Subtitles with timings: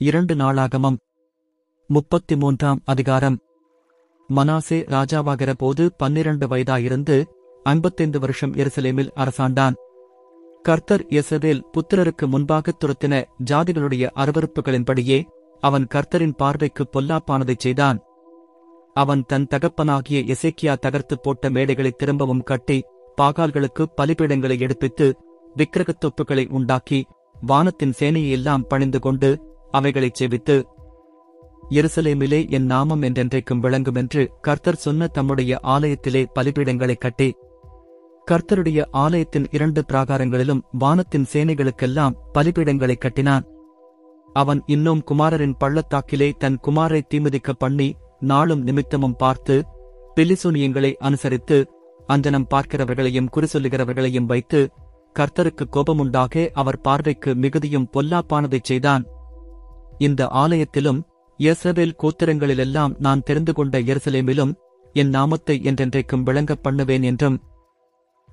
[0.00, 0.96] இரண்டு நாளாகமம்.
[1.86, 3.38] முப்பத்தி மூன்றாம் அதிகாரம்.
[4.36, 7.24] மனாசே ராஜாவாகிற போது பன்னிரண்டு வயதாயிருந்து
[7.62, 9.74] ஐம்பத்தைந்து வருஷம் எருசலேமில் அரசாண்டான்.
[10.62, 15.24] கர்த்தர் எசபேல் புத்திரருக்கு முன்பாகத் துரத்தின ஜாதிகளுடைய அருவருப்புகளின்படியே
[15.60, 17.98] அவன் கர்த்தரின் பார்வைக்கு பொல்லாப்பானதைச் செய்தான்.
[18.94, 22.82] அவன் தன் தகப்பனாகிய எசேக்கியா தகர்த்துப் போட்ட மேடைகளை திரும்பவும் கட்டி
[23.20, 25.12] பாகால்களுக்கு பலிபீடங்களை எடுப்பித்து
[25.56, 27.06] விக்கிரகத் தொப்புகளை உண்டாக்கி
[27.40, 30.66] வானத்தின் சேனையெல்லாம் பணிந்து கொண்டு அவைகளைச் செவித்து
[31.70, 37.36] எருசலேமிலே என் நாமம் என்றென்றைக்கும் விளங்கும் என்று கர்த்தர் சொன்ன தம்முடைய ஆலயத்திலே பலிபீடங்களைக் கட்டி
[38.30, 43.44] கர்த்தருடைய ஆலயத்தின் இரண்டு பிராகாரங்களிலும் வானத்தின் சேனைகளுக்கெல்லாம் பலிபீடங்களைக் கட்டினான்.
[44.32, 49.64] அவன் இன்னும் குமாரரின் பள்ளத்தாக்கிலே தன் குமாரை தீமதிக்க பண்ணி நாளும் நிமித்தமும் பார்த்து
[50.16, 51.70] பிலிசூனியங்களை அனுசரித்து
[52.08, 54.70] அஞ்சனம் பார்க்கிறவர்களையும் குறிசொல்லுகிறவர்களையும் வைத்து
[55.18, 59.06] கர்த்தருக்கு கோபமுண்டாக அவர் பார்வைக்கு மிகுதியும் பொல்லாப்பானதைச் செய்தான்.
[59.98, 61.00] இந்த ஆலயத்திலும்
[61.40, 64.52] இயேசபேல் கோத்திரங்களிலெல்லாம் நான் தெரிந்து கொண்ட எருசலேமிலும்
[64.94, 67.36] என் நாமத்தை என்றென்றைக்கும் விளங்கப் பண்ணுவேன் என்றும்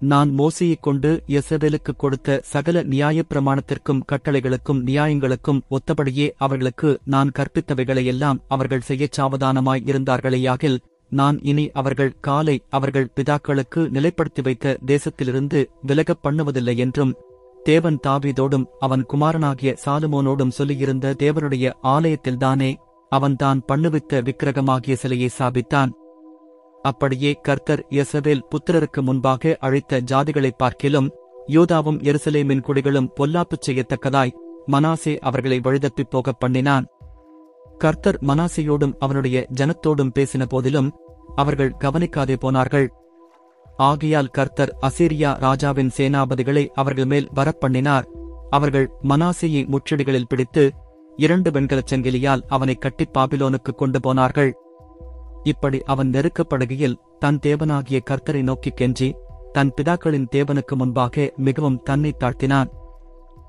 [0.00, 8.86] நான் மோசையைக் கொண்டு எசபேலுக்கு கொடுத்த சகல நியாயப் பிரமாணத்திற்கும் கட்டளைகளுக்கும் நியாயங்களுக்கும் ஒத்தபடியே அவர்களுக்கு நான் கற்பித்தவைகளையெல்லாம் அவர்கள்
[8.88, 10.78] செய்யச் சாவதானமாய் இருந்தார்களேயாகில்
[11.12, 17.12] நான் இனி அவர்கள் காலை அவர்கள் பிதாக்களுக்கு நிலைப்படுத்தி வைத்த தேசத்திலிருந்து விலகப் பண்ணுவதில்லை என்றும்
[17.64, 22.74] தேவன் தாவீதோடும் அவன் குமாரனாகிய சாலுமோனோடும் சொல்லியிருந்த தேவனுடைய ஆலயத்தில்தானே
[23.08, 25.90] அவன் தான் பண்ணுவித்த விக்கிரகமாகிய சிலையை சாபித்தான்.
[26.82, 31.08] அப்படியே கர்த்தர் எசபேல் புத்திரருக்கு முன்பாக அழைத்த ஜாதிகளை பார்க்கிலும்
[31.48, 34.34] யூதாவும் எருசலேமின் குடிகளும் பொல்லாப்புச் செய்யத்தக்கதாய்
[34.66, 36.86] மனாசே அவர்களை வழிதப்பிப் போகப் பண்ணினான்.
[37.78, 40.92] கர்த்தர் மனாசையோடும் அவனுடைய ஜனத்தோடும் பேசின போதிலும்
[41.34, 42.88] அவர்கள் கவனிக்காதே போனார்கள்.
[43.76, 48.04] ஆகையால் கர்த்தர் அசீரியா ராஜாவின் சேனாபதிகளை அவர்கள் மேல் வரப்பண்ணினார்.
[48.50, 50.72] அவர்கள் மனாசையை முச்செடிகளில் பிடித்து
[51.16, 54.56] இரண்டு வெண்கலச் செங்கிலியால் அவனை கட்டிப் பாபிலோனுக்கு கொண்டு போனார்கள்.
[55.42, 59.12] இப்படி அவன் நெருக்கப்படுகையில் தன் தேவனாகிய கர்த்தரை நோக்கிக் கெஞ்சி
[59.52, 62.70] தன் பிதாக்களின் தேவனுக்கு முன்பாக மிகவும் தன்னை தாழ்த்தினான்.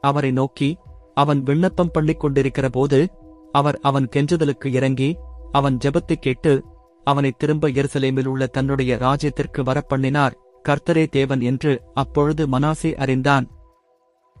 [0.00, 0.78] அவரை நோக்கி
[1.14, 3.10] அவன் விண்ணப்பம் பண்ணிக் கொண்டிருக்கிற போது
[3.52, 5.18] அவர் அவன் கெஞ்சுதலுக்கு இறங்கி
[5.52, 6.64] அவன் ஜெபத்தை கேட்டு
[7.06, 10.36] அவனை திரும்ப எருசலேமில் உள்ள தன்னுடைய ராஜ்யத்திற்கு வரப்பண்ணினார்.
[10.68, 13.46] கர்த்தரே தேவன் என்று அப்பொழுது மனாசே அறிந்தான்.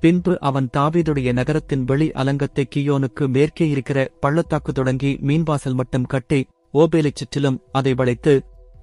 [0.00, 6.40] பின்பு அவன் தாவீதுடைய நகரத்தின் வெளி அலங்கத்தை கியோனுக்கு மேற்கே இருக்கிற பள்ளத்தாக்கு தொடங்கி மீன்வாசல் மட்டும் கட்டி
[6.74, 8.34] ஓபேலைச் சுற்றிலும் அதை வளைத்து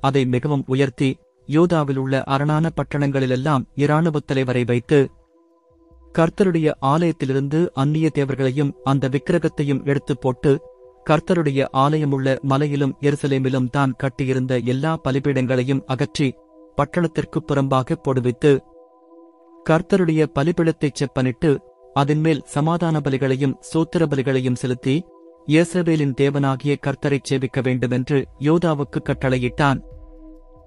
[0.02, 1.10] அதை மிகவும் உயர்த்தி
[1.50, 5.00] யூதாவில் உள்ள அரணான பட்டணங்களிலெல்லாம் இராணுவத் தலைவரை வைத்து
[6.16, 10.52] கர்த்தருடைய ஆலயத்திலிருந்து அந்நிய தேவர்களையும் அந்த விக்கிரகத்தையும் எடுத்துப் போட்டு
[11.10, 16.34] கர்த்தருடைய ஆலயமுள்ள மலையிலும் எருசலேமிலும் தான் கட்டியிருந்த எல்லா பலிபீடங்களையும் அகற்றி
[16.78, 18.60] பட்டணத்திற்குப் புறம்பாக போடுவித்து
[19.70, 21.58] கர்த்தருடைய பலிபீடத்தைச் செப்பனிட்டு
[21.94, 25.06] அதன்மேல் சமாதான பலிகளையும் சூத்திர பலிகளையும் செலுத்தி
[25.48, 29.82] இயேசபேலின் தேவனாகிய கர்த்தரைச் சேவிக்க வேண்டுமென்று யோதாவுக்கு கட்டளையிட்டான்.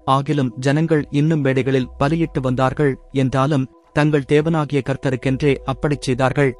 [0.07, 6.57] ஆகிலும் ஜனங்கள் இன்னும் வேடைகளில் பலியிட்டு வந்தார்கள் என்றாலும் தங்கள் தேவனாகிய கர்த்தருக்கென்றே அப்படிச் செய்தார்கள்.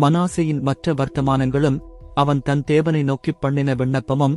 [0.00, 1.78] மனாசையின் மற்ற வர்த்தமானங்களும்
[2.14, 4.36] அவன் தன் தேவனை நோக்கிப் பண்ணின விண்ணப்பமும்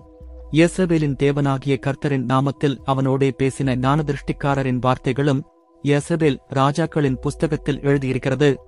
[0.51, 5.41] இயேசபேலின் தேவனாகிய கர்த்தரின் நாமத்தில் அவனோடே பேசின ஞானதிருஷ்டிக்காரரின் வார்த்தைகளும்
[5.81, 8.59] இயேசபேல் ராஜாக்களின் புஸ்தகத்தில் எழுதியிருக்கிறது.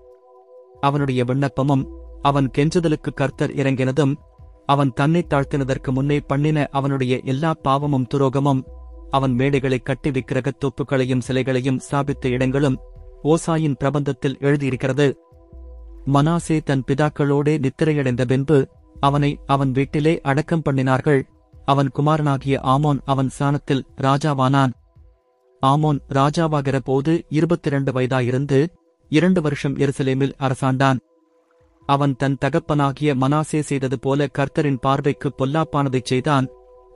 [0.79, 1.85] அவனுடைய விண்ணப்பமும்
[2.21, 4.13] அவன் கெஞ்சுதலுக்கு கர்த்தர் இறங்கினதும்
[4.65, 8.63] அவன் தன்னைத் தாழ்த்தினதற்கு முன்னே பண்ணின அவனுடைய எல்லா பாவமும் துரோகமும்
[9.09, 12.79] அவன் மேடைகளைக் கட்டி விக்கிரகத் தொப்புகளையும் சிலைகளையும் ஸ்தாபித்த இடங்களும்
[13.23, 15.17] ஓசாயின் பிரபந்தத்தில் எழுதியிருக்கிறது.
[16.13, 18.67] மனாசே தன் பிதாக்களோடே நித்திரையடைந்த பின்பு
[18.99, 21.21] அவனை அவன் வீட்டிலே அடக்கம் பண்ணினார்கள்.
[21.65, 24.71] அவன் குமாரனாகிய ஆமோன் அவன் சாணத்தில் ராஜாவானான்.
[25.65, 28.67] ஆமோன் ராஜாவாகிற போது இருபத்திரண்டு வயதாயிருந்து
[29.09, 30.99] இரண்டு வருஷம் எருசலேமில் அரசாண்டான்.
[31.85, 36.47] அவன் தன் தகப்பனாகிய மனாசே செய்தது போல கர்த்தரின் பார்வைக்கு பொல்லாப்பானதைச் செய்தான்.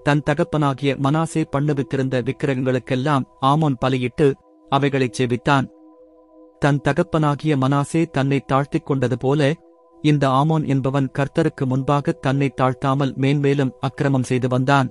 [0.04, 4.36] தன் தகப்பனாகிய மனாசே பண்ணுவித்திருந்த விக்கிரகங்களுக்கெல்லாம் ஆமோன் பலியிட்டு
[4.70, 5.68] அவைகளைச் செவித்தான்
[6.60, 9.54] தன் தகப்பனாகிய மனாசே தன்னை தாழ்த்திக் கொண்டது போல
[10.04, 14.90] இந்த ஆமோன் என்பவன் கர்த்தருக்கு முன்பாக தன்னை தாழ்த்தாமல் மேன்மேலும் அக்கிரமம் செய்து வந்தான்.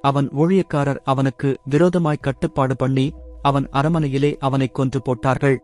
[0.00, 5.60] அவன் ஊழியக்காரர் அவனுக்கு விரோதமாய் கட்டுப்பாடு பண்ணி அவன் அரமனையிலே அவனைக் கொன்று போட்டார்கள்.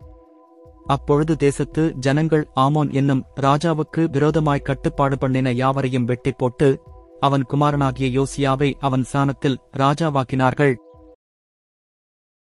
[0.85, 6.81] அப்பொழுது தேசத்து ஜனங்கள் ஆமோன் என்னும் ராஜாவுக்கு விரோதமாய் கட்டுப்பாடு பண்ணின யாவரையும் வெட்டிப் போட்டு
[7.19, 10.75] அவன் குமாரனாகிய யோசியாவை அவன் சாணத்தில் ராஜாவாக்கினார்கள்.